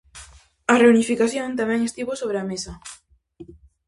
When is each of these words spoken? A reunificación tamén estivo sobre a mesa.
A 0.73 0.75
reunificación 0.83 1.47
tamén 1.59 1.81
estivo 1.83 2.11
sobre 2.21 2.37
a 2.39 2.47
mesa. 2.51 2.73